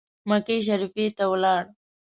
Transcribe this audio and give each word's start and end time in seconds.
مکې 0.29 0.55
شریفي 0.67 1.05
ته 1.17 1.23
ولاړ. 1.31 1.63